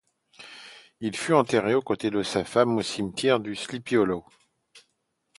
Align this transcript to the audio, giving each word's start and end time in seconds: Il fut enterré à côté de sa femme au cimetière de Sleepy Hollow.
Il 0.99 1.15
fut 1.15 1.33
enterré 1.33 1.73
à 1.75 1.79
côté 1.79 2.09
de 2.09 2.23
sa 2.23 2.43
femme 2.43 2.75
au 2.75 2.81
cimetière 2.81 3.39
de 3.39 3.53
Sleepy 3.53 3.97
Hollow. 3.97 4.25